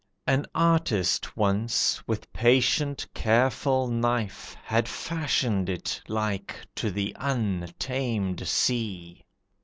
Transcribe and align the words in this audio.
An 0.25 0.47
artist 0.55 1.37
once, 1.37 2.01
with 2.07 2.33
patient, 2.33 3.05
careful 3.13 3.87
knife, 3.87 4.57
Had 4.63 4.87
fashioned 4.89 5.69
it 5.69 6.01
like 6.07 6.55
to 6.73 6.89
the 6.89 7.15
untamed 7.19 8.47
sea. 8.47 9.23